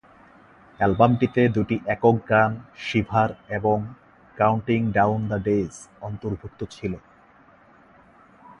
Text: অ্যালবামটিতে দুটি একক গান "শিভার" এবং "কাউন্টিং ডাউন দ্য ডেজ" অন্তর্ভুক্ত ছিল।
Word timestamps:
অ্যালবামটিতে 0.79 1.41
দুটি 1.47 1.75
একক 1.85 2.17
গান 2.29 2.51
"শিভার" 2.79 3.29
এবং 3.49 3.77
"কাউন্টিং 4.37 4.79
ডাউন 4.91 5.19
দ্য 5.27 5.39
ডেজ" 5.43 5.73
অন্তর্ভুক্ত 6.01 6.59
ছিল। 6.71 6.93